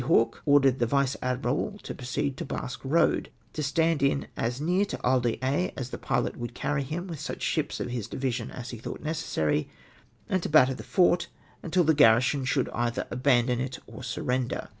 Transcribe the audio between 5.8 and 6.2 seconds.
the